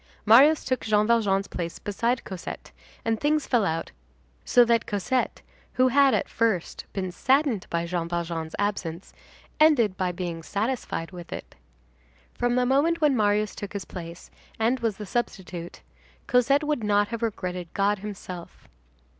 Marius 0.25 0.65
took 0.65 0.79
Jean 0.79 1.05
Valjean's 1.05 1.47
place 1.47 1.77
beside 1.77 2.23
Cosette, 2.23 2.71
and 3.05 3.19
things 3.19 3.45
fell 3.45 3.63
out 3.63 3.91
so 4.43 4.65
that 4.65 4.87
Cosette, 4.87 5.43
who 5.73 5.89
had, 5.89 6.15
at 6.15 6.27
first, 6.27 6.85
been 6.91 7.11
saddened 7.11 7.67
by 7.69 7.85
Jean 7.85 8.09
Valjean's 8.09 8.55
absence, 8.57 9.13
ended 9.59 9.97
by 9.97 10.11
being 10.11 10.41
satisfied 10.41 11.11
with 11.11 11.31
it. 11.31 11.53
From 12.33 12.55
the 12.55 12.65
moment 12.65 12.99
when 12.99 13.15
Marius 13.15 13.53
took 13.53 13.73
his 13.73 13.85
place, 13.85 14.31
and 14.57 14.79
was 14.79 14.97
the 14.97 15.05
substitute, 15.05 15.83
Cosette 16.25 16.63
would 16.63 16.83
not 16.83 17.09
have 17.09 17.21
regretted 17.21 17.71
God 17.75 17.99
himself. 17.99 18.67